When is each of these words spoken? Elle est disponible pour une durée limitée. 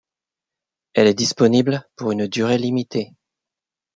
Elle 0.95 1.05
est 1.05 1.13
disponible 1.13 1.87
pour 1.95 2.11
une 2.11 2.25
durée 2.25 2.57
limitée. 2.57 3.13